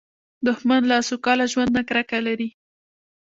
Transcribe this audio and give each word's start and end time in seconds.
دښمن 0.47 0.81
له 0.91 0.97
سوکاله 1.09 1.45
ژوند 1.51 1.71
نه 1.77 1.81
کرکه 1.89 2.19
لري 2.27 2.49